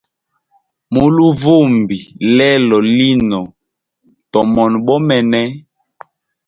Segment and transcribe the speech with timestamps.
[0.93, 1.97] Mu luvumbi
[2.37, 3.39] lelo lino
[4.31, 5.41] tomona bomene.